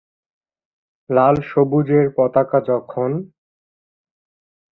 লাল 1.09 1.35
সবুজের 1.49 2.05
পতাকা 2.17 2.59
যখন 2.69 3.09